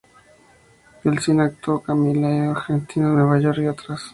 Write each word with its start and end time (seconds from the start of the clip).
En 1.03 1.19
cine 1.21 1.43
actuó 1.43 1.75
en 1.75 1.83
"Camila, 1.85 2.27
Un 2.27 2.49
argentino 2.57 3.09
en 3.09 3.15
Nueva 3.17 3.39
York" 3.39 3.59
y 3.59 3.67
otras. 3.67 4.01